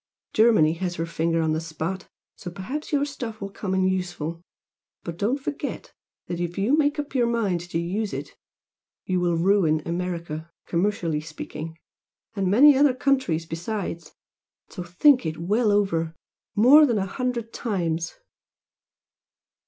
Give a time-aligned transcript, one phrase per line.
[0.33, 4.41] Germany has her finger on the spot so perhaps your stuff will come in useful.
[5.03, 5.93] But don't forget
[6.25, 8.35] that if you make up your mind to use it
[9.05, 11.77] you will ruin America, commercially speaking.
[12.35, 14.13] And many other countries besides.
[14.69, 16.15] So think it well over,
[16.55, 18.15] more than a hundred times!